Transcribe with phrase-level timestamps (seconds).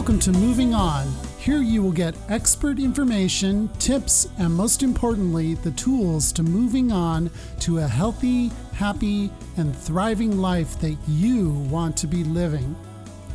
[0.00, 1.12] Welcome to Moving On.
[1.38, 7.30] Here you will get expert information, tips, and most importantly, the tools to moving on
[7.58, 12.74] to a healthy, happy, and thriving life that you want to be living.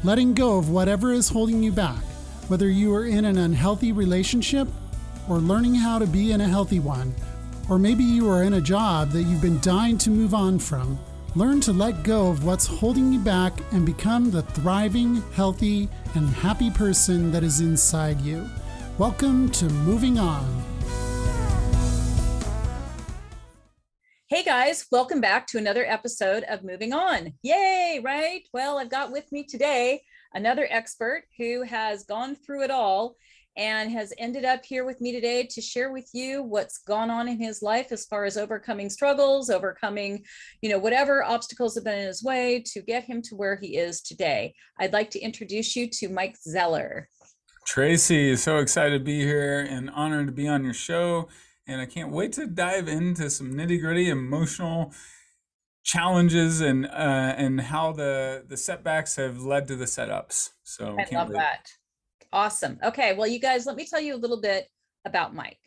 [0.03, 2.01] Letting go of whatever is holding you back,
[2.47, 4.67] whether you are in an unhealthy relationship
[5.29, 7.13] or learning how to be in a healthy one,
[7.69, 10.97] or maybe you are in a job that you've been dying to move on from.
[11.37, 16.29] Learn to let go of what's holding you back and become the thriving, healthy, and
[16.29, 18.49] happy person that is inside you.
[18.97, 20.63] Welcome to Moving On.
[24.29, 27.33] Hey guys, welcome back to another episode of Moving On.
[27.41, 28.43] Yay, right?
[28.53, 33.17] Well, I've got with me today another expert who has gone through it all
[33.57, 37.27] and has ended up here with me today to share with you what's gone on
[37.27, 40.23] in his life as far as overcoming struggles, overcoming,
[40.61, 43.77] you know, whatever obstacles have been in his way to get him to where he
[43.77, 44.53] is today.
[44.79, 47.09] I'd like to introduce you to Mike Zeller.
[47.65, 51.29] Tracy, so excited to be here and honored to be on your show.
[51.67, 54.93] And I can't wait to dive into some nitty gritty emotional
[55.83, 60.51] challenges and uh, and how the the setbacks have led to the setups.
[60.63, 61.37] So I love wait.
[61.37, 61.69] that.
[62.35, 62.77] Awesome.
[62.83, 63.13] Okay.
[63.13, 64.67] Well, you guys, let me tell you a little bit
[65.05, 65.57] about Mike.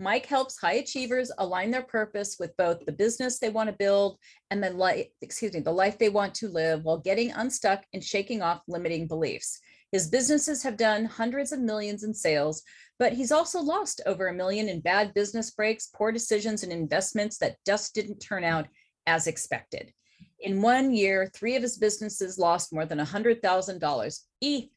[0.00, 4.16] Mike helps high achievers align their purpose with both the business they want to build
[4.50, 8.02] and the life, excuse me, the life they want to live while getting unstuck and
[8.02, 9.60] shaking off limiting beliefs.
[9.92, 12.62] His businesses have done hundreds of millions in sales,
[12.98, 17.36] but he's also lost over a million in bad business breaks, poor decisions, and investments
[17.38, 18.68] that just didn't turn out
[19.06, 19.92] as expected.
[20.40, 24.20] In one year, three of his businesses lost more than $100,000.
[24.40, 24.68] E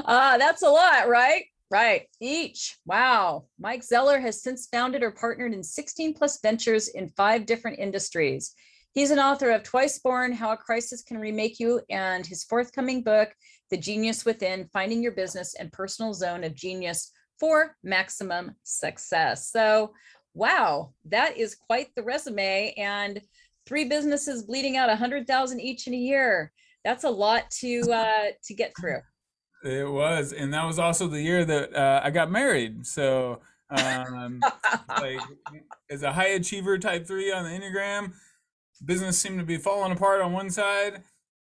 [0.05, 1.43] uh, that's a lot, right?
[1.71, 2.07] Right.
[2.19, 2.77] Each.
[2.85, 3.45] Wow.
[3.59, 8.55] Mike Zeller has since founded or partnered in 16 plus ventures in five different industries.
[8.93, 13.03] He's an author of Twice Born How a Crisis Can Remake You and his forthcoming
[13.03, 13.29] book,
[13.69, 19.51] The Genius Within Finding Your Business and Personal Zone of Genius for Maximum Success.
[19.51, 19.93] So,
[20.33, 22.73] wow, that is quite the resume.
[22.77, 23.21] And
[23.67, 26.51] three businesses bleeding out 100,000 each in a year.
[26.83, 29.01] That's a lot to uh, to get through.
[29.63, 32.85] It was, and that was also the year that uh, I got married.
[32.85, 34.41] So, um,
[34.87, 35.19] like,
[35.89, 38.13] as a high achiever, type three on the enneagram,
[38.83, 41.03] business seemed to be falling apart on one side.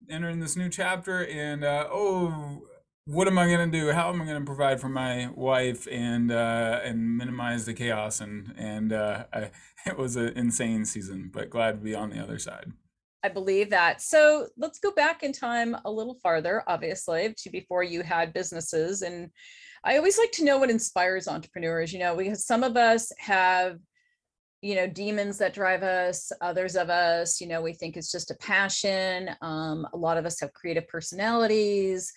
[0.08, 2.62] Entering this new chapter, and uh, oh,
[3.06, 3.92] what am I going to do?
[3.92, 8.20] How am I going to provide for my wife and uh, and minimize the chaos?
[8.20, 9.50] And and uh, I,
[9.86, 12.72] it was an insane season, but glad to be on the other side.
[13.26, 14.00] I believe that.
[14.00, 19.02] So let's go back in time a little farther, obviously, to before you had businesses.
[19.02, 19.30] And
[19.82, 23.78] I always like to know what inspires entrepreneurs, you know, because some of us have,
[24.62, 26.30] you know, demons that drive us.
[26.40, 29.30] Others of us, you know, we think it's just a passion.
[29.42, 32.12] Um, a lot of us have creative personalities.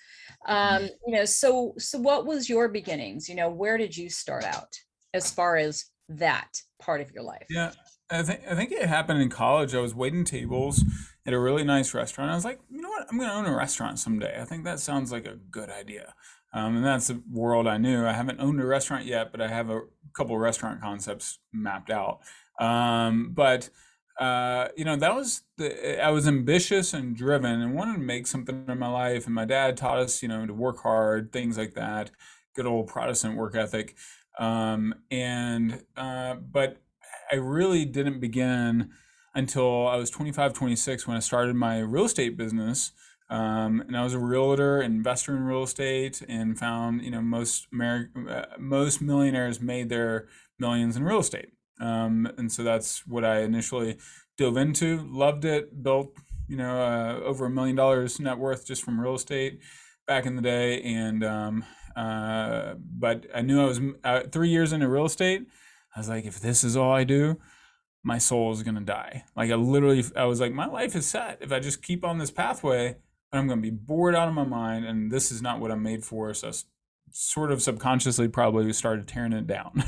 [0.47, 0.85] Um, mm-hmm.
[1.07, 3.27] you know, so so what was your beginnings?
[3.27, 4.73] You know, where did you start out
[5.15, 6.49] as far as that
[6.79, 7.47] part of your life?
[7.49, 7.71] Yeah.
[8.11, 9.75] I think I think it happened in college.
[9.75, 10.83] I was waiting tables
[11.25, 12.31] at a really nice restaurant.
[12.31, 13.07] I was like, you know what?
[13.09, 14.39] I'm going to own a restaurant someday.
[14.41, 16.13] I think that sounds like a good idea.
[16.53, 18.05] Um, and that's the world I knew.
[18.05, 19.81] I haven't owned a restaurant yet, but I have a
[20.15, 22.21] couple restaurant concepts mapped out.
[22.59, 23.69] Um, but
[24.19, 28.27] uh, you know, that was the I was ambitious and driven and wanted to make
[28.27, 29.27] something in my life.
[29.27, 32.11] And my dad taught us, you know, to work hard, things like that.
[32.55, 33.95] Good old Protestant work ethic.
[34.39, 36.81] Um, and uh, but
[37.31, 38.89] I really didn't begin
[39.35, 42.91] until I was 25, 26 when I started my real estate business.
[43.29, 47.67] Um, and I was a realtor, investor in real estate, and found you know most
[47.79, 51.49] uh, most millionaires made their millions in real estate.
[51.79, 53.97] Um, and so that's what I initially
[54.37, 55.07] dove into.
[55.07, 55.83] Loved it.
[55.83, 56.17] Built
[56.47, 59.59] you know uh, over a million dollars net worth just from real estate
[60.07, 60.81] back in the day.
[60.81, 61.63] And um,
[61.95, 65.45] uh, but I knew I was uh, three years into real estate.
[65.99, 67.37] I was like, if this is all I do,
[68.05, 69.25] my soul is gonna die.
[69.35, 71.39] Like I literally, I was like, my life is set.
[71.41, 72.95] If I just keep on this pathway,
[73.33, 76.05] I'm gonna be bored out of my mind, and this is not what I'm made
[76.05, 76.33] for.
[76.33, 76.51] So, I
[77.11, 79.83] sort of subconsciously, probably started tearing it down.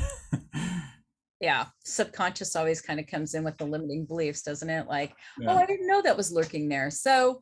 [1.40, 4.88] yeah, subconscious always kind of comes in with the limiting beliefs, doesn't it?
[4.88, 5.50] Like, yeah.
[5.50, 6.90] oh, I didn't know that was lurking there.
[6.90, 7.40] So,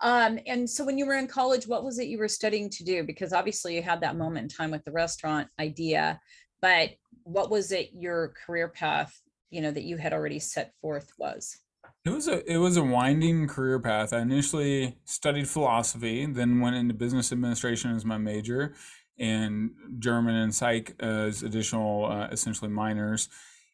[0.00, 2.84] um, and so when you were in college, what was it you were studying to
[2.84, 3.02] do?
[3.02, 6.20] Because obviously you had that moment in time with the restaurant idea,
[6.60, 6.90] but
[7.24, 9.22] what was it your career path
[9.52, 11.58] you know that you had already set forth was?
[12.04, 14.12] It was a it was a winding career path.
[14.12, 18.74] I initially studied philosophy then went into business administration as my major
[19.18, 23.28] and german and psych as additional uh, essentially minors.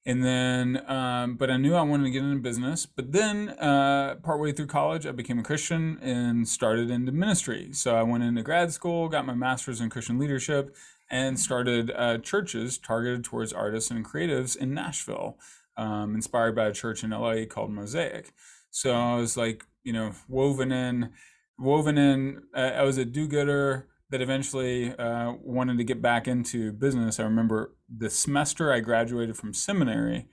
[0.04, 4.16] And then um, but i knew i wanted to get into business but then uh,
[4.22, 7.72] partway through college i became a christian and started into ministry.
[7.72, 10.74] So i went into grad school got my master's in christian leadership
[11.10, 15.38] and started uh, churches targeted towards artists and creatives in nashville
[15.76, 18.32] um, inspired by a church in la called mosaic
[18.70, 21.10] so i was like you know woven in
[21.58, 26.72] woven in uh, i was a do-gooder that eventually uh, wanted to get back into
[26.72, 27.20] business.
[27.20, 30.28] I remember the semester I graduated from seminary,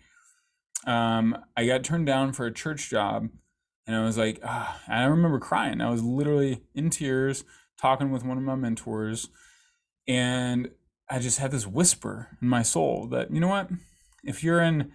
[0.88, 3.28] um, I got turned down for a church job,
[3.86, 5.82] and I was like, ah, I remember crying.
[5.82, 7.44] I was literally in tears
[7.80, 9.30] talking with one of my mentors,
[10.08, 10.70] and
[11.10, 13.70] I just had this whisper in my soul that you know what,
[14.24, 14.92] if you're in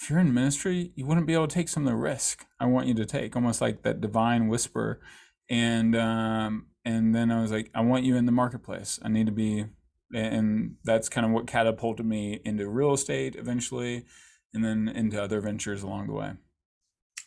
[0.00, 2.66] if you're in ministry, you wouldn't be able to take some of the risk I
[2.66, 5.00] want you to take, almost like that divine whisper.
[5.50, 8.98] And um, and then I was like, I want you in the marketplace.
[9.02, 9.66] I need to be,
[10.14, 14.06] and that's kind of what catapulted me into real estate eventually,
[14.54, 16.32] and then into other ventures along the way.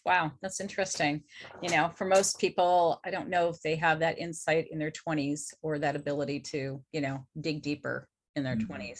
[0.05, 1.23] Wow, that's interesting.
[1.61, 4.91] You know, for most people, I don't know if they have that insight in their
[4.91, 8.73] 20s or that ability to, you know, dig deeper in their mm-hmm.
[8.73, 8.99] 20s.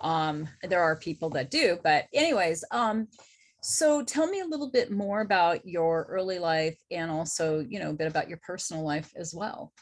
[0.00, 3.08] Um, there are people that do, but anyways, um,
[3.62, 7.90] so tell me a little bit more about your early life and also, you know,
[7.90, 9.72] a bit about your personal life as well.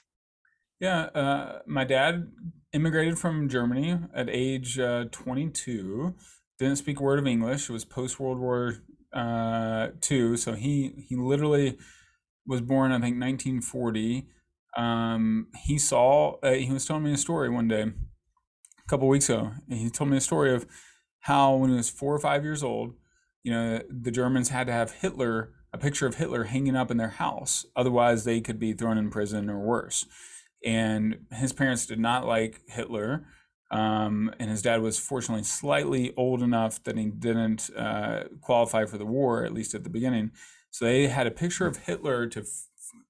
[0.78, 2.30] Yeah, uh, my dad
[2.72, 6.14] immigrated from Germany at age uh, 22.
[6.58, 7.68] Didn't speak a word of English.
[7.68, 8.76] It was post World War
[9.12, 11.78] uh, II, so he he literally
[12.46, 14.26] was born, I think, 1940.
[14.76, 16.38] Um, he saw.
[16.42, 19.52] Uh, he was telling me a story one day, a couple weeks ago.
[19.68, 20.66] He told me a story of
[21.20, 22.94] how when he was four or five years old,
[23.42, 26.96] you know, the Germans had to have Hitler, a picture of Hitler hanging up in
[26.96, 30.06] their house, otherwise they could be thrown in prison or worse
[30.64, 33.26] and his parents did not like Hitler.
[33.70, 38.98] Um, and his dad was fortunately slightly old enough that he didn't uh, qualify for
[38.98, 40.32] the war, at least at the beginning.
[40.70, 42.44] So they had a picture of Hitler to,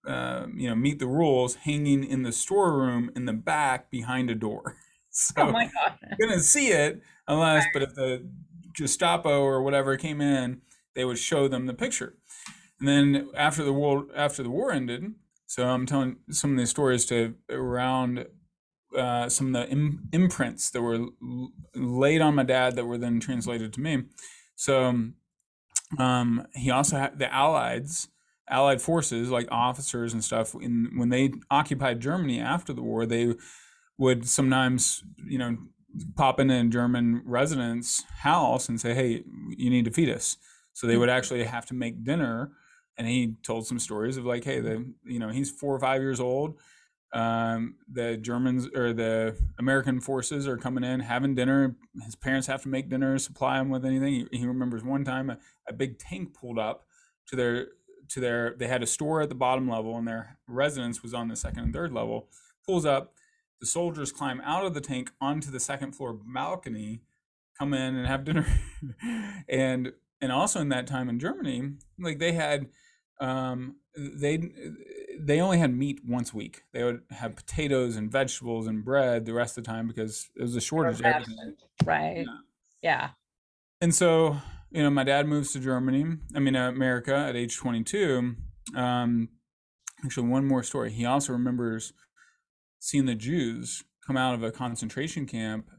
[0.06, 4.34] uh, you know, meet the rules hanging in the storeroom in the back behind a
[4.34, 4.76] door.
[5.12, 5.98] So oh my God.
[6.20, 8.30] couldn't see it unless, but if the
[8.72, 10.62] Gestapo or whatever came in,
[10.94, 12.14] they would show them the picture.
[12.78, 15.14] And then after the war, after the war ended,
[15.46, 18.26] so I'm telling some of these stories to around
[18.96, 22.98] uh, some of the Im- imprints that were l- laid on my dad that were
[22.98, 24.04] then translated to me.
[24.56, 25.10] So
[25.98, 28.08] um, he also had the Allies,
[28.48, 30.54] Allied forces, like officers and stuff.
[30.54, 33.34] In when they occupied Germany after the war, they
[33.98, 35.56] would sometimes, you know,
[36.16, 40.36] pop into a German resident's house and say, "Hey, you need to feed us."
[40.72, 42.52] So they would actually have to make dinner
[43.00, 46.02] and he told some stories of like, hey, the you know he's four or five
[46.02, 46.58] years old.
[47.12, 51.76] Um, the Germans or the American forces are coming in, having dinner.
[52.04, 54.28] His parents have to make dinner, supply him with anything.
[54.30, 56.86] He, he remembers one time a, a big tank pulled up
[57.28, 57.68] to their
[58.10, 58.54] to their.
[58.56, 61.64] They had a store at the bottom level, and their residence was on the second
[61.64, 62.28] and third level.
[62.64, 63.14] Pulls up.
[63.60, 67.02] The soldiers climb out of the tank onto the second floor balcony,
[67.58, 68.46] come in and have dinner,
[69.48, 72.68] and and also in that time in Germany, like they had
[73.20, 74.50] um, they
[75.26, 76.62] they only had meat once a week.
[76.72, 80.42] They would have potatoes and vegetables and bread the rest of the time because it
[80.42, 81.00] was a shortage.
[81.84, 82.18] Right.
[82.18, 82.24] Yeah.
[82.82, 83.08] yeah.
[83.80, 84.36] And so,
[84.70, 86.04] you know, my dad moves to Germany.
[86.34, 88.36] I mean, uh, America at age 22.
[88.76, 89.28] Um,
[90.04, 90.90] actually, one more story.
[90.92, 91.92] He also remembers
[92.78, 95.70] seeing the Jews come out of a concentration camp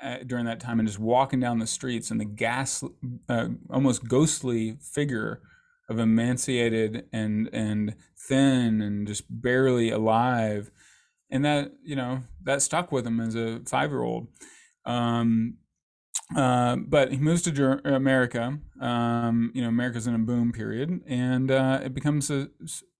[0.00, 2.82] at, uh, during that time and just walking down the streets and the gas,
[3.28, 5.40] uh, almost ghostly figure
[5.88, 10.70] of emaciated and and thin and just barely alive
[11.30, 14.28] and that you know that stuck with him as a five year old
[14.86, 15.58] um,
[16.36, 18.58] uh, but he moves to Ger- America.
[18.80, 22.48] Um, you know, America's in a boom period, and uh, it becomes a,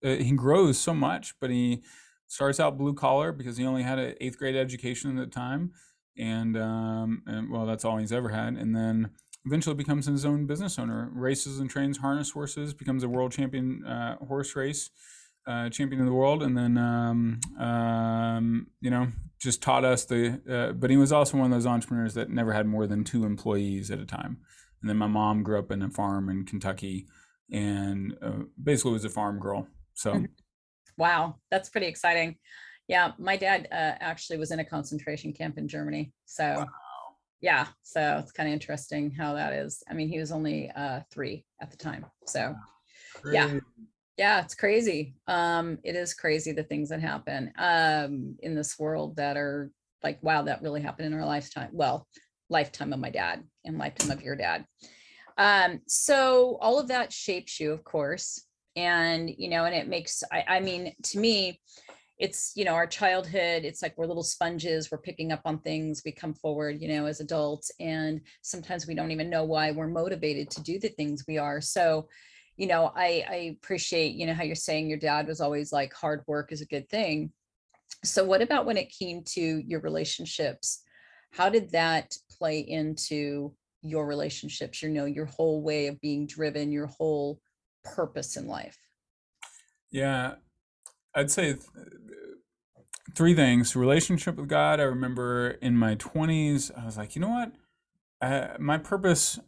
[0.02, 1.34] a, he grows so much.
[1.40, 1.82] But he
[2.26, 5.72] starts out blue collar because he only had an eighth grade education at the time,
[6.16, 8.54] and um, and well, that's all he's ever had.
[8.54, 9.10] And then
[9.46, 13.84] eventually becomes his own business owner, races and trains harness horses, becomes a world champion
[13.84, 14.90] uh, horse race
[15.46, 19.08] uh, champion of the world, and then um, um, you know
[19.38, 20.40] just taught us the.
[20.48, 23.24] Uh, but he was also one of those entrepreneurs that never had more than two
[23.24, 24.38] employees at a time.
[24.80, 27.06] And then my mom grew up in a farm in Kentucky,
[27.50, 29.66] and uh, basically was a farm girl.
[29.94, 30.24] So,
[30.96, 32.36] wow, that's pretty exciting.
[32.88, 36.12] Yeah, my dad uh, actually was in a concentration camp in Germany.
[36.24, 36.54] So.
[36.58, 36.66] Wow
[37.44, 39.82] yeah so it's kind of interesting how that is.
[39.90, 42.54] I mean he was only uh three at the time so
[43.30, 43.48] yeah.
[44.16, 45.14] Yeah it's crazy.
[45.26, 49.70] Um it is crazy the things that happen um in this world that are
[50.02, 52.06] like wow that really happened in our lifetime well
[52.50, 54.64] lifetime of my dad and lifetime of your dad.
[55.36, 58.46] Um, so all of that shapes you, of course.
[58.76, 61.60] And, you know, and it makes, I, I mean, to me,
[62.18, 66.02] it's, you know, our childhood, it's like we're little sponges, we're picking up on things,
[66.04, 67.72] we come forward, you know, as adults.
[67.80, 71.60] And sometimes we don't even know why we're motivated to do the things we are.
[71.60, 72.08] So,
[72.56, 75.92] you know, I, I appreciate, you know, how you're saying your dad was always like
[75.92, 77.32] hard work is a good thing.
[78.04, 80.82] So what about when it came to your relationships?
[81.32, 86.70] How did that play into your relationships, you know, your whole way of being driven,
[86.70, 87.40] your whole
[87.82, 88.78] purpose in life?
[89.90, 90.34] Yeah,
[91.14, 91.60] I'd say th-
[93.16, 93.76] three things.
[93.76, 94.80] Relationship with God.
[94.80, 97.52] I remember in my 20s, I was like, you know what?
[98.20, 99.38] Uh, my purpose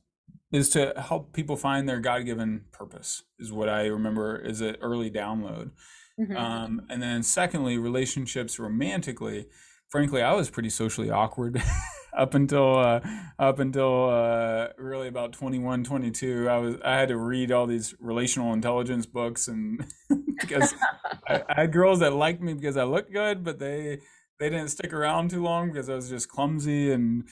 [0.53, 3.23] is to help people find their God-given purpose.
[3.39, 5.71] Is what I remember as an early download.
[6.19, 6.37] Mhm.
[6.37, 9.47] Um, and then secondly, relationships romantically.
[9.89, 11.61] Frankly, I was pretty socially awkward
[12.13, 13.01] up until uh,
[13.39, 16.49] up until uh, really about 21, 22.
[16.49, 19.87] I was I had to read all these relational intelligence books and
[20.41, 20.75] because
[21.29, 24.01] I, I had girls that liked me because I looked good, but they
[24.39, 27.29] they didn't stick around too long because I was just clumsy and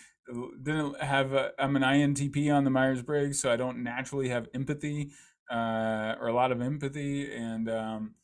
[0.62, 5.10] didn't have I'm an INTP on the Myers Briggs, so I don't naturally have empathy
[5.50, 8.14] uh, or a lot of empathy, and um,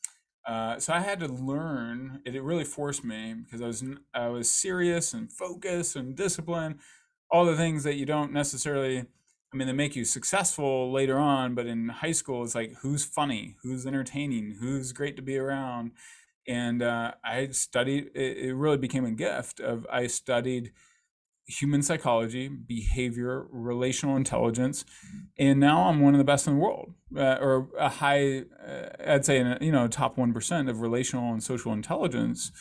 [0.46, 2.22] uh, so I had to learn.
[2.24, 6.78] It, it really forced me because I was I was serious and focused and disciplined,
[7.30, 9.04] all the things that you don't necessarily.
[9.52, 13.04] I mean, they make you successful later on, but in high school, it's like who's
[13.04, 15.90] funny, who's entertaining, who's great to be around.
[16.46, 18.10] And uh, I studied.
[18.14, 19.60] It, it really became a gift.
[19.60, 20.72] Of I studied
[21.50, 24.84] human psychology, behavior, relational intelligence,
[25.38, 28.88] and now I'm one of the best in the world, uh, or a high, uh,
[29.06, 32.52] I'd say, in a, you know, top one percent of relational and social intelligence,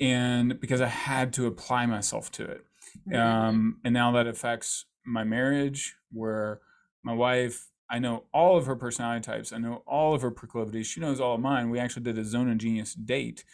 [0.00, 2.64] and because I had to apply myself to it,
[3.08, 3.18] Mhm.
[3.18, 6.60] um, and now that affects my marriage, where
[7.02, 7.70] my wife.
[7.88, 9.52] I know all of her personality types.
[9.52, 10.88] I know all of her proclivities.
[10.88, 11.70] She knows all of mine.
[11.70, 13.44] We actually did a zone of genius date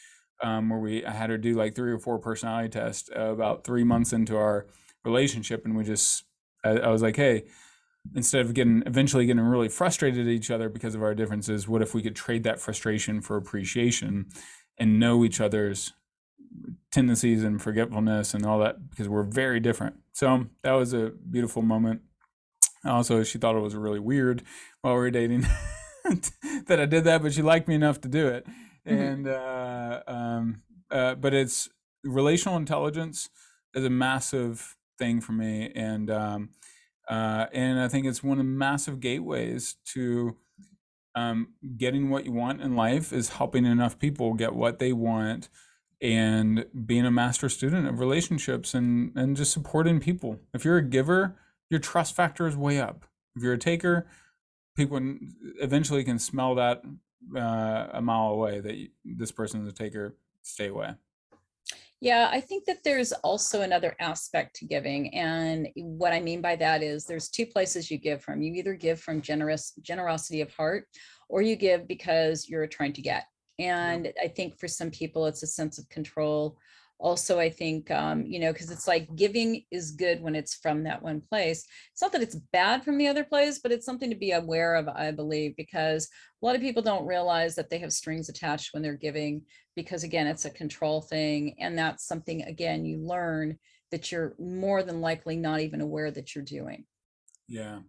[0.43, 3.65] um, where we I had her do like three or four personality tests uh, about
[3.65, 4.67] three months into our
[5.05, 6.25] relationship, and we just
[6.65, 7.45] I, I was like, hey,
[8.15, 11.83] instead of getting eventually getting really frustrated at each other because of our differences, what
[11.83, 14.27] if we could trade that frustration for appreciation
[14.79, 15.93] and know each other's
[16.91, 19.97] tendencies and forgetfulness and all that because we're very different.
[20.13, 22.03] So that was a beautiful moment.
[22.85, 24.43] Also, she thought it was really weird
[24.81, 25.47] while we were dating
[26.67, 28.47] that I did that, but she liked me enough to do it.
[28.87, 29.13] Mhm.
[29.15, 31.69] And uh, um, uh, but it's
[32.05, 33.29] relational intelligence
[33.75, 36.51] is a massive thing for me, and um,
[37.09, 40.37] uh, and I think it's one of the massive gateways to
[41.15, 45.49] um, getting what you want in life is helping enough people get what they want
[46.01, 50.83] and being a master student of relationships and and just supporting people if you're a
[50.83, 51.37] giver
[51.71, 54.07] your trust factor is way up if you're a taker
[54.77, 54.99] people
[55.61, 56.83] eventually can smell that
[57.37, 60.95] uh, a mile away that you, this person is a taker stay away
[62.01, 65.15] Yeah, I think that there's also another aspect to giving.
[65.15, 68.43] And what I mean by that is there's two places you give from.
[68.43, 70.87] You either give from generous generosity of heart
[71.29, 73.25] or you give because you're trying to get.
[73.59, 76.59] And I think for some people it's a sense of control.
[77.03, 80.85] Also, I think um, you know, because it's like giving is good when it's from
[80.85, 81.67] that one place.
[81.93, 84.77] It's not that it's bad from the other place, but it's something to be aware
[84.77, 86.09] of, I believe, because
[86.41, 89.43] a lot of people don't realize that they have strings attached when they're giving
[89.75, 93.59] because again it's a control thing and that's something again you learn
[93.91, 96.85] that you're more than likely not even aware that you're doing
[97.49, 97.81] Yeah.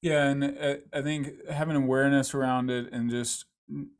[0.00, 3.46] Yeah, and uh, I think having awareness around it and just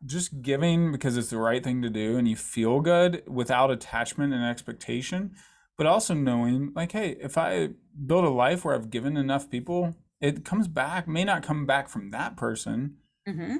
[0.04, 4.32] just giving because it's the right thing to do and you feel good without attachment
[4.32, 5.34] and expectation,
[5.76, 7.70] but also knowing like, hey, if I
[8.06, 11.88] build a life where I've given enough people, it comes back, may not come back
[11.88, 12.96] from that person,
[13.28, 13.58] Mhm.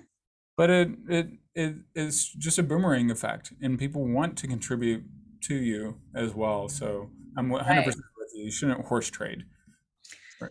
[0.57, 5.05] but it it it is just a boomerang effect and people want to contribute
[5.43, 6.69] to you as well.
[6.69, 7.87] So I'm 100% Right.
[8.17, 8.45] with you.
[8.45, 9.45] You shouldn't horse trade.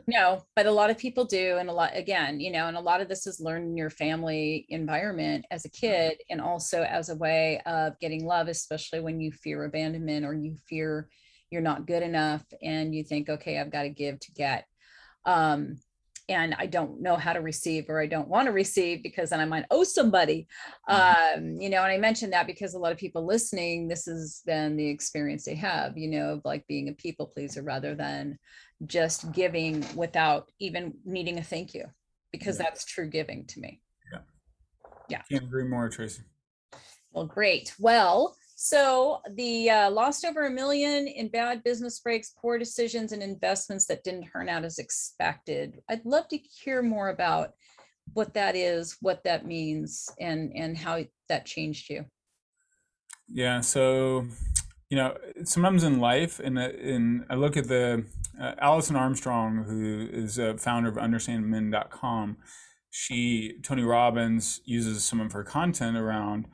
[0.07, 2.81] No but a lot of people do and a lot again you know and a
[2.81, 7.09] lot of this is learned in your family environment as a kid and also as
[7.09, 11.07] a way of getting love especially when you fear abandonment or you fear
[11.49, 14.65] you're not good enough and you think okay i've got to give to get
[15.25, 15.77] um
[16.29, 19.39] and i don't know how to receive or i don't want to receive because then
[19.39, 20.47] i might owe somebody
[20.87, 24.41] um you know and i mentioned that because a lot of people listening this has
[24.45, 28.37] been the experience they have you know of like being a people pleaser rather than
[28.85, 31.85] just giving without even needing a thank you
[32.31, 32.63] because Yeah.
[32.65, 33.81] that's true giving to me
[34.11, 34.19] Yeah.
[35.09, 35.21] Yeah.
[35.31, 36.23] Can't agree more, Tracy.
[37.11, 42.57] well great well So the uh, lost over a million in bad business breaks, poor
[42.57, 45.79] decisions, and investments that didn't turn out as expected.
[45.87, 47.53] I'd love to hear more about
[48.13, 52.05] what that is, what that means, and and how that changed you.
[53.27, 53.61] Yeah.
[53.61, 54.25] So,
[54.89, 58.05] you know, sometimes in life, and in I look at the
[58.41, 62.37] uh, Alison Armstrong, who is a founder of UnderstandMen.com.
[62.89, 66.47] She Tony Robbins uses some of her content around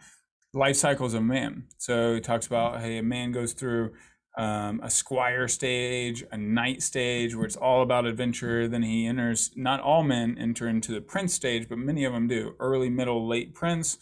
[0.53, 1.65] life cycles of man.
[1.77, 3.93] So he talks about hey, a man goes through
[4.37, 8.67] um, a squire stage, a knight stage, where it's all about adventure.
[8.67, 9.51] Then he enters.
[9.55, 12.55] Not all men enter into the prince stage, but many of them do.
[12.59, 13.97] Early, middle, late prince.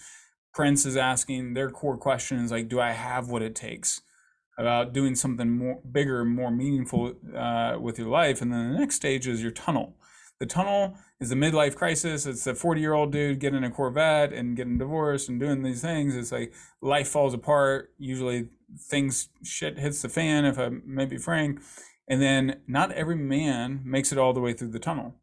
[0.53, 4.01] Prince is asking their core questions like, "Do I have what it takes?"
[4.57, 8.41] About doing something more bigger, more meaningful uh, with your life.
[8.41, 9.95] And then the next stage is your tunnel.
[10.41, 12.25] The tunnel is the midlife crisis.
[12.25, 15.83] It's a 40 year old dude getting a Corvette and getting divorced and doing these
[15.83, 16.15] things.
[16.15, 17.93] It's like life falls apart.
[17.99, 21.61] Usually things shit hits the fan, if I may be frank.
[22.07, 25.13] And then not every man makes it all the way through the tunnel.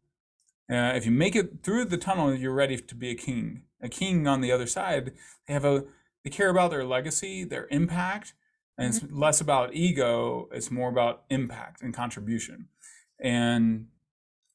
[0.71, 3.63] Uh, if you make it through the tunnel, you're ready to be a king.
[3.81, 5.11] A king on the other side,
[5.47, 5.83] they have a
[6.23, 8.35] they care about their legacy, their impact,
[8.77, 9.19] and it's mm-hmm.
[9.19, 10.47] less about ego.
[10.53, 12.69] It's more about impact and contribution.
[13.21, 13.87] And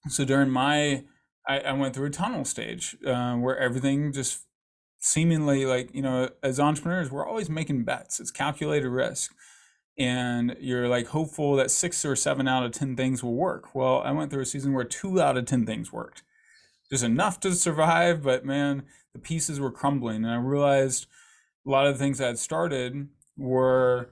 [0.08, 1.04] so during my
[1.46, 4.44] I, I went through a tunnel stage uh, where everything just
[5.00, 8.20] seemingly like you know as entrepreneurs we're always making bets.
[8.20, 9.34] It's calculated risk.
[9.96, 13.74] And you're like hopeful that six or seven out of ten things will work.
[13.74, 16.22] Well i went through a season where two out of ten things worked.
[16.90, 20.24] Just enough to survive but man the pieces were crumbling.
[20.24, 21.06] And i realized
[21.66, 24.10] a lot of the things i had started were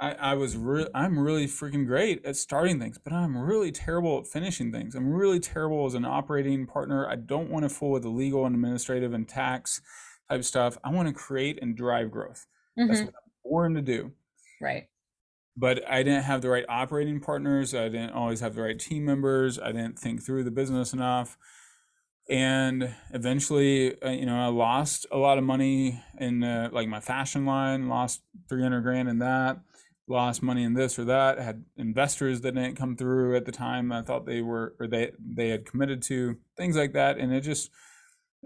[0.00, 4.18] I, I was re- I'm really freaking great at starting things, but I'm really terrible
[4.18, 4.94] at finishing things.
[4.94, 7.08] I'm really terrible as an operating partner.
[7.08, 9.80] I don't want to fool with the legal and administrative and tax
[10.28, 10.78] type stuff.
[10.82, 12.46] I want to create and drive growth.
[12.78, 12.88] Mm-hmm.
[12.88, 14.12] That's what I'm born to do.
[14.60, 14.88] Right.
[15.56, 17.72] But I didn't have the right operating partners.
[17.72, 19.60] I didn't always have the right team members.
[19.60, 21.38] I didn't think through the business enough.
[22.28, 26.98] And eventually, uh, you know, I lost a lot of money in uh, like my
[26.98, 29.58] fashion line, lost 300 grand in that
[30.06, 31.38] lost money in this or that.
[31.38, 35.12] Had investors that didn't come through at the time I thought they were or they
[35.18, 37.70] they had committed to things like that, and it just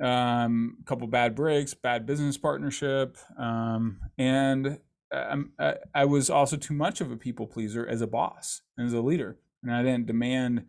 [0.02, 4.78] um, a couple bad breaks, bad business partnership, um, and
[5.12, 8.92] I, I was also too much of a people pleaser as a boss and as
[8.92, 10.66] a leader, and I didn't demand.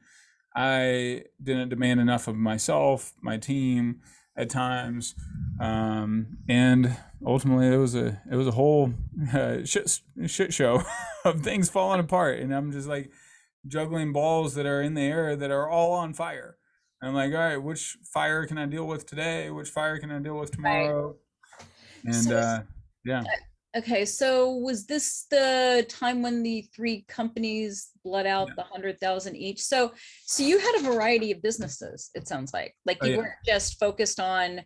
[0.55, 4.01] I didn't demand enough of myself, my team,
[4.39, 5.15] at times,
[5.59, 8.93] um, and ultimately it was a it was a whole
[9.33, 10.81] uh, shit shit show
[11.25, 13.11] of things falling apart, and I'm just like
[13.67, 16.55] juggling balls that are in the air that are all on fire.
[17.01, 19.49] And I'm like, all right, which fire can I deal with today?
[19.49, 21.07] Which fire can I deal with tomorrow?
[21.07, 21.65] Right.
[22.05, 22.61] And so, uh,
[23.05, 23.23] yeah.
[23.77, 28.53] Okay, so was this the time when the three companies bled out yeah.
[28.57, 29.61] the hundred thousand each?
[29.61, 29.91] So,
[30.25, 32.09] so you had a variety of businesses.
[32.15, 33.21] It sounds like, like oh, you oh, yeah.
[33.21, 34.61] weren't just focused on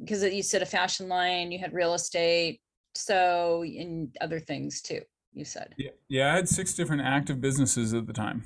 [0.00, 2.60] because uh, you said a fashion line, you had real estate,
[2.94, 5.00] so and other things too.
[5.32, 5.74] You said.
[5.76, 6.32] Yeah, yeah.
[6.32, 8.44] I had six different active businesses at the time,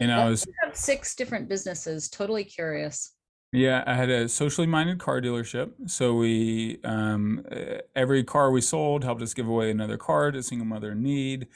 [0.00, 2.08] and I was six different businesses.
[2.08, 3.13] Totally curious.
[3.54, 5.70] Yeah, I had a socially minded car dealership.
[5.86, 7.46] So we, um,
[7.94, 11.04] every car we sold helped us give away another car to a single mother in
[11.04, 11.46] need.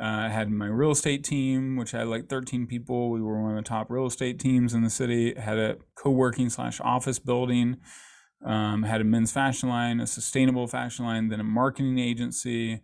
[0.00, 3.10] Uh, I had my real estate team, which had like 13 people.
[3.10, 5.34] We were one of the top real estate teams in the city.
[5.34, 7.76] Had a co-working slash office building.
[8.42, 12.80] Um, had a men's fashion line, a sustainable fashion line, then a marketing agency.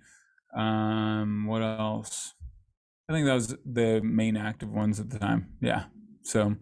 [0.55, 2.35] Um, what else?
[3.09, 5.55] I think that was the main active ones at the time.
[5.63, 5.85] Yeah.
[6.23, 6.57] So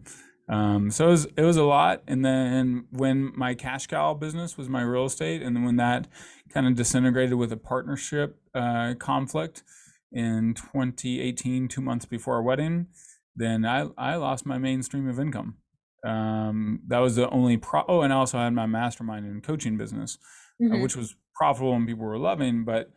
[0.49, 2.01] um, so it was it was a lot.
[2.07, 6.07] And then when my cash cow business was my real estate, and then when that
[6.51, 9.63] kind of disintegrated with a partnership uh, conflict
[10.11, 12.87] in 2018, two months before our wedding,
[13.35, 15.57] then I I lost my main stream of income.
[16.03, 17.83] Um, that was the only pro.
[17.87, 20.17] Oh, and I also had my mastermind and coaching business,
[20.59, 20.75] uh, mm-hmm.
[20.75, 22.91] uh, which was profitable and people were loving, but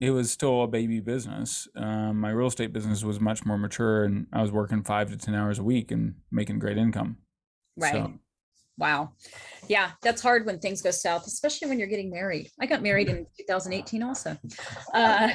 [0.00, 1.66] it was still a baby business.
[1.74, 5.16] Um, my real estate business was much more mature, and I was working five to
[5.16, 7.18] ten hours a week and making great income.
[7.76, 7.92] Right.
[7.92, 8.12] So.
[8.78, 9.10] Wow.
[9.66, 12.48] Yeah, that's hard when things go south, especially when you're getting married.
[12.60, 14.36] I got married in 2018 also.
[14.94, 15.30] Uh,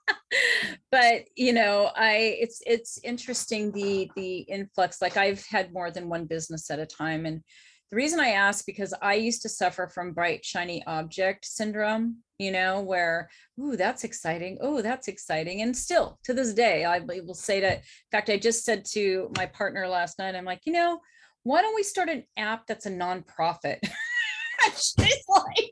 [0.90, 5.00] but you know, I it's it's interesting the the influx.
[5.00, 7.42] Like I've had more than one business at a time, and
[7.90, 12.52] the reason I ask because I used to suffer from bright shiny object syndrome you
[12.52, 13.28] know, where,
[13.60, 14.58] ooh, that's exciting.
[14.60, 15.62] Oh, that's exciting.
[15.62, 17.78] And still to this day, I will say that.
[17.78, 21.00] In fact, I just said to my partner last night, I'm like, you know,
[21.42, 23.78] why don't we start an app that's a nonprofit?
[24.72, 25.70] She's like,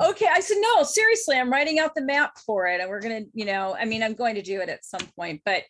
[0.00, 0.28] okay.
[0.32, 2.80] I said, no, seriously, I'm writing out the map for it.
[2.80, 5.06] And we're going to, you know, I mean, I'm going to do it at some
[5.16, 5.62] point, but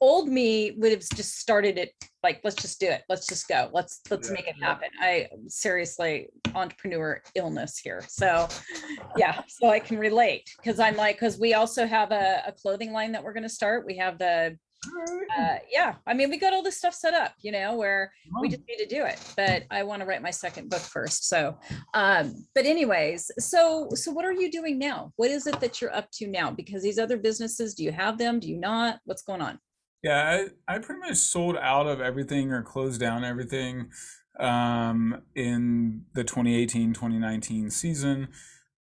[0.00, 3.02] old me would have just started it like, let's just do it.
[3.08, 3.70] Let's just go.
[3.72, 4.66] Let's, let's Yeah, make it yeah.
[4.66, 4.88] happen.
[5.00, 8.02] I seriously entrepreneur illness here.
[8.08, 8.48] So
[9.16, 12.92] yeah, so I can relate because I'm like, because we also have a, a clothing
[12.92, 13.86] line that we're going to start.
[13.86, 14.58] We have the,
[15.38, 18.48] uh, yeah, I mean, we got all this stuff set up, you know, where we
[18.48, 21.56] just need to do it but i want to write my second book first so
[21.94, 25.94] um but anyways so so what are you doing now what is it that you're
[25.94, 29.22] up to now because these other businesses do you have them do you not what's
[29.22, 29.58] going on
[30.02, 33.90] Yeah, I, I pretty much sold out of everything or closed down everything
[34.38, 38.28] um, in the 2018 2019 season.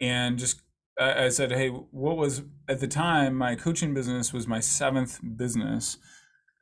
[0.01, 0.63] And just,
[0.99, 5.21] I, I said, hey, what was at the time, my coaching business was my seventh
[5.37, 5.99] business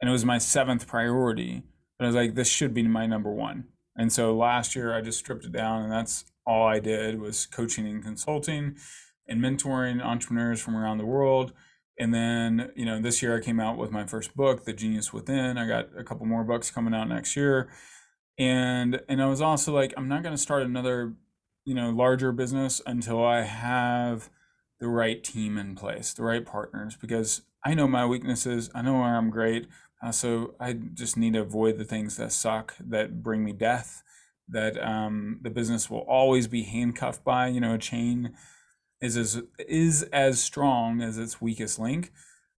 [0.00, 1.62] and it was my seventh priority.
[1.98, 3.64] But I was like, this should be my number one.
[3.96, 7.46] And so last year I just stripped it down and that's all I did was
[7.46, 8.76] coaching and consulting
[9.28, 11.52] and mentoring entrepreneurs from around the world.
[11.98, 15.12] And then, you know, this year I came out with my first book, The Genius
[15.12, 15.56] Within.
[15.56, 17.70] I got a couple more books coming out next year.
[18.38, 21.14] And and I was also like, I'm not going to start another,
[21.64, 24.28] you know, larger business until I have
[24.78, 28.70] the right team in place, the right partners, because I know my weaknesses.
[28.74, 29.66] I know where I'm great.
[30.02, 34.02] Uh, so I just need to avoid the things that suck, that bring me death,
[34.50, 37.48] that um, the business will always be handcuffed by.
[37.48, 38.34] You know, a chain
[39.00, 42.12] is as is as strong as its weakest link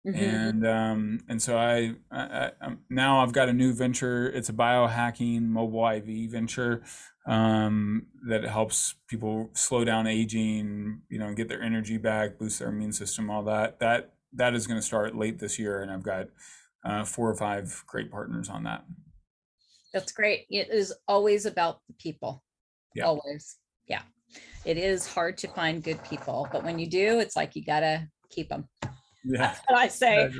[0.06, 0.14] Mhm.
[0.14, 4.28] and um, and so I, I, I now I've got a new venture.
[4.28, 6.82] It's a biohacking mobile IV venture
[7.26, 12.68] um, that helps people slow down aging, you know, get their energy back, boost their
[12.68, 13.80] immune system, all that.
[13.80, 16.28] That that is going to start late this year, and I've got
[16.84, 18.84] uh, four or five great partners on that.
[19.92, 22.44] that's great it is always about the people
[22.94, 23.04] Yeah.
[23.06, 24.02] always yeah
[24.64, 28.06] it is hard to find good people but when you do it's like you gotta
[28.30, 28.68] keep them
[29.24, 30.30] Yeah, that's what i say.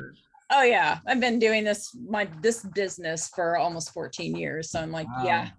[0.51, 0.97] Oh yeah.
[1.05, 5.49] I've been doing this my this business for almost 14 years so i'm like yeah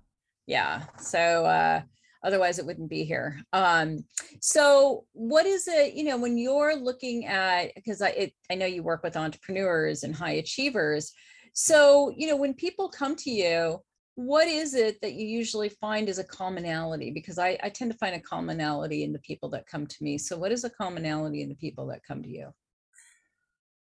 [0.51, 0.83] yeah.
[0.99, 1.83] So uh
[2.25, 3.41] otherwise it wouldn't be here.
[3.53, 4.01] Um
[4.41, 8.67] so what is it you know when you're looking at because i it, i know
[8.67, 11.13] you work with entrepreneurs and high achievers.
[11.55, 13.79] So you know when people come to you
[14.17, 17.99] what is it that you usually find as a commonality because I, I tend to
[17.99, 21.43] find a commonality in the people that come to me so what is a commonality
[21.43, 22.53] in the people that come to you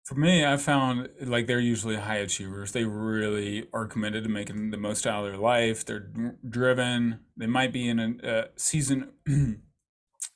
[0.05, 2.71] For me, I found like they're usually high achievers.
[2.73, 5.85] They really are committed to making the most out of their life.
[5.85, 6.11] They're
[6.49, 7.19] driven.
[7.37, 9.13] They might be in a, a season,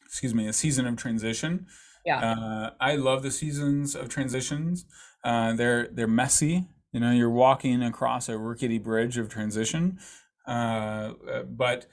[0.06, 1.68] excuse me, a season of transition.
[2.06, 4.86] yeah Uh, I love the seasons of transitions.
[5.24, 6.68] Uh, they're they're messy.
[6.92, 10.00] You know, you're walking across a rickety bridge of transition.
[10.48, 11.14] Uh,
[11.46, 11.88] but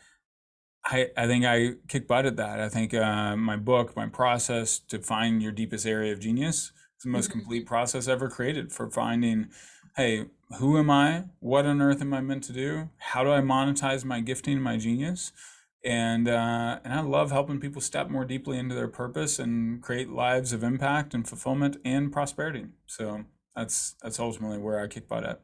[0.85, 2.61] I I think I kick butt at that.
[2.61, 7.05] I think uh, my book, my process to find your deepest area of genius, is
[7.05, 7.33] the most Mhm.
[7.33, 9.51] complete process ever created for finding,
[9.97, 10.27] hey,
[10.59, 11.25] who am I?
[11.41, 12.91] What on earth am I meant to do?
[12.99, 15.33] How do I monetize my gifting, my genius?
[15.85, 20.09] And uh, and I love helping people step more deeply into their purpose and create
[20.11, 22.67] lives of impact and fulfillment and prosperity.
[22.87, 23.25] So
[23.57, 25.41] that's that's ultimately where I kick butt at.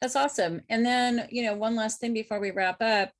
[0.00, 0.60] That's awesome.
[0.68, 3.10] And then, you know, one last thing before we wrap up.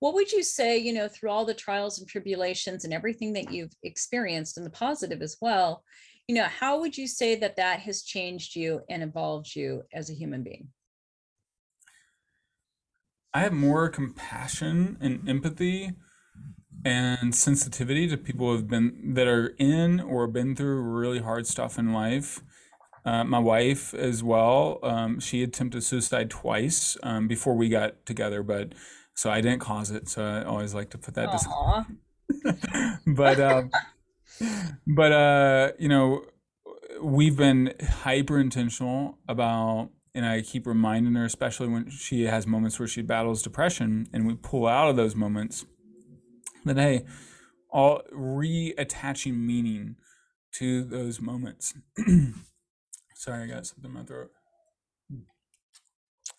[0.00, 3.50] What would you say, you know, through all the trials and tribulations and everything that
[3.50, 5.82] you've experienced and the positive as well,
[6.28, 10.08] you know, how would you say that that has changed you and evolved you as
[10.10, 10.68] a human being?
[13.34, 15.92] I have more compassion and empathy
[16.84, 21.46] and sensitivity to people who have been that are in or been through really hard
[21.46, 22.42] stuff in life.
[23.08, 24.78] Uh, my wife as well.
[24.82, 28.74] Um, she attempted suicide twice um, before we got together, but
[29.14, 30.10] so I didn't cause it.
[30.10, 31.28] So I always like to put that.
[31.30, 31.86] Aw,
[33.06, 33.70] but um,
[34.86, 36.26] but uh, you know,
[37.00, 42.78] we've been hyper intentional about, and I keep reminding her, especially when she has moments
[42.78, 45.64] where she battles depression, and we pull out of those moments,
[46.66, 47.06] that hey,
[47.70, 49.96] all reattaching meaning
[50.52, 51.72] to those moments.
[53.18, 54.30] Sorry, I got something in my throat.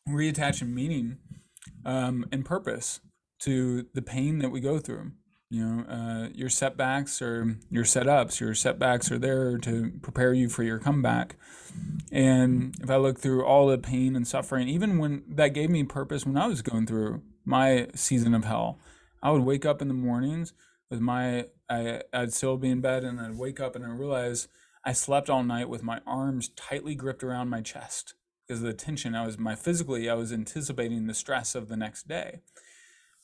[0.08, 1.18] Reattaching meaning
[1.84, 3.02] um, and purpose
[3.40, 5.12] to the pain that we go through.
[5.50, 10.48] You know, uh, your setbacks or your setups, your setbacks are there to prepare you
[10.48, 11.36] for your comeback.
[12.14, 15.84] And if I look through all the pain and suffering, even when that gave me
[15.84, 18.80] purpose when I was going through my season of hell,
[19.22, 20.54] I would wake up in the mornings
[20.90, 24.48] with my, I, I'd still be in bed and I'd wake up and I realize
[24.86, 28.14] I slept all night with my arms tightly gripped around my chest
[28.48, 29.14] because of the tension.
[29.16, 32.42] I was, my physically, I was anticipating the stress of the next day.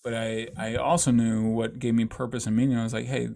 [0.06, 2.78] but I, I also knew what gave me purpose and meaning.
[2.78, 3.30] I was like, hey,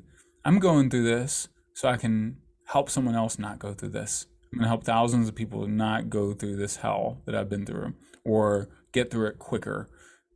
[0.45, 4.27] I'm going through this so I can help someone else not go through this.
[4.53, 7.65] I'm going to help thousands of people not go through this hell that I've been
[7.65, 9.89] through or get through it quicker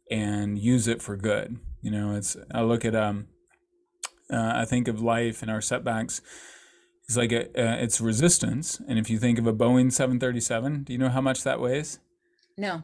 [0.10, 1.60] and use it for good.
[1.84, 3.28] You know, it's, I look at, um,
[4.32, 6.20] uh, I think of life and our setbacks
[7.06, 8.82] it's like a, uh, it's resistance.
[8.88, 12.00] And if you think of a Boeing 737, do you know how much that weighs?
[12.58, 12.84] No.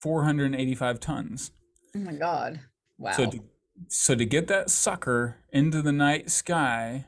[0.00, 1.50] 485 tons.
[1.96, 2.60] Oh my God.
[2.98, 3.12] Wow.
[3.12, 3.40] So to,
[3.88, 7.06] so to get that sucker into the night sky,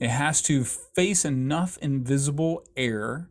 [0.00, 3.28] it has to face enough invisible air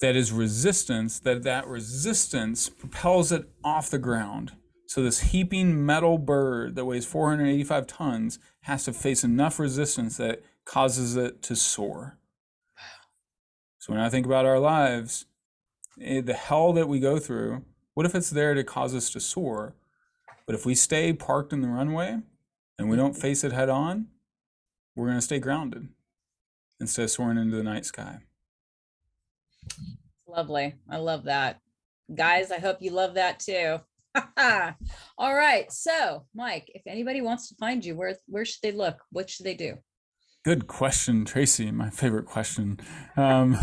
[0.00, 4.52] that is resistance that that resistance propels it off the ground.
[4.86, 10.42] So this heaping metal bird that weighs 485 tons has to face enough resistance that
[10.64, 12.18] causes it to soar.
[13.78, 15.26] So when I think about our lives,
[16.00, 19.20] eh, the hell that we go through, what if it's there to cause us to
[19.20, 19.74] soar?
[20.46, 22.18] But if we stay parked in the runway
[22.78, 24.06] and we don't face it head on,
[24.94, 25.88] we're going to stay grounded
[26.80, 28.18] instead of soaring into the night sky.
[30.26, 30.74] Lovely.
[30.90, 31.60] I love that.
[32.14, 33.78] Guys, I hope you love that too.
[35.18, 35.70] All right.
[35.72, 38.98] So, Mike, if anybody wants to find you, where where should they look?
[39.10, 39.78] What should they do?
[40.44, 41.70] Good question, Tracy.
[41.70, 42.80] My favorite question.
[43.16, 43.56] Um,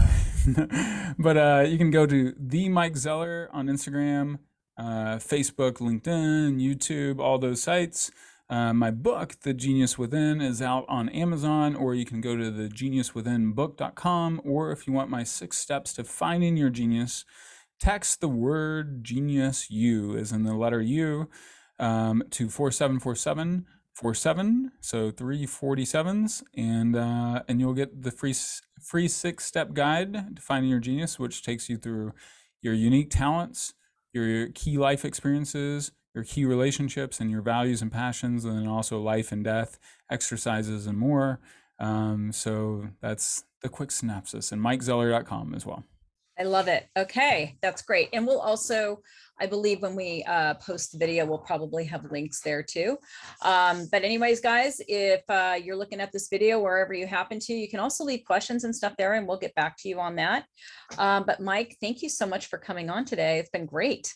[1.20, 4.40] but uh, you can go to the Mike Zeller on Instagram,
[4.78, 8.12] uh, Facebook, LinkedIn, YouTube, all those sites.
[8.50, 12.50] Uh, my book, The Genius Within, is out on Amazon, or you can go to
[12.50, 14.42] the geniuswithinbook.com.
[14.46, 17.26] Or if you want my six steps to finding your genius,
[17.82, 21.30] text the word genius U, as in the letter U,
[21.78, 23.66] um, to 4747
[24.00, 28.34] 47 so three 47s and uh, and you'll get the free
[28.82, 32.14] free six step guide to finding your genius which takes you through
[32.62, 33.74] your unique talents
[34.14, 39.02] your key life experiences your key relationships and your values and passions and then also
[39.02, 39.78] life and death
[40.10, 41.42] exercises and more
[41.80, 45.84] um, so that's the quick synopsis and mikezeller.com as well
[46.40, 46.88] I love it.
[46.98, 48.08] Okay, that's great.
[48.14, 49.02] And we'll also,
[49.40, 52.98] I believe when we uh, post the video, we'll probably have links there too.
[53.42, 57.54] Um, but anyways, guys, if uh, you're looking at this video, wherever you happen to,
[57.54, 60.16] you can also leave questions and stuff there and we'll get back to you on
[60.16, 60.46] that.
[60.98, 63.40] Um, but Mike, thank you so much for coming on today.
[63.40, 64.14] It's been great.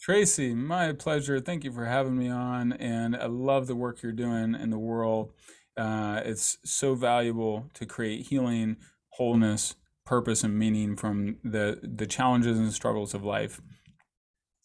[0.00, 1.40] Tracy, my pleasure.
[1.40, 2.72] Thank you for having me on.
[2.74, 5.32] And I love the work you're doing in the world.
[5.76, 8.76] Uh, it's so valuable to create healing,
[9.10, 9.74] wholeness,
[10.08, 13.60] purpose and meaning from the the challenges and struggles of life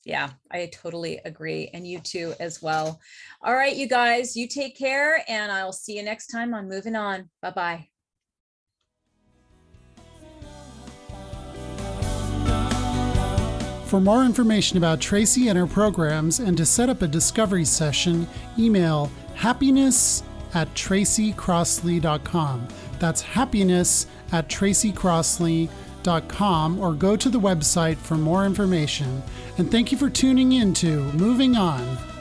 [0.05, 2.99] yeah i totally agree and you too as well
[3.43, 6.95] all right you guys you take care and i'll see you next time on moving
[6.95, 7.87] on bye bye
[13.93, 18.27] For more information about Tracy and her programs and to set up a discovery session,
[18.57, 20.23] email happiness
[20.55, 22.67] at tracycrossley.com.
[22.97, 29.21] That's happiness at tracycrossley.com or go to the website for more information.
[29.57, 32.12] And thank you for tuning in to Moving On